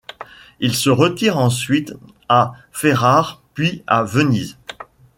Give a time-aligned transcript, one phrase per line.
[0.59, 1.93] Il se retire ensuite
[2.27, 4.57] à Ferrare puis à Venise.